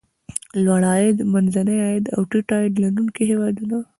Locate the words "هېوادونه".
3.31-3.77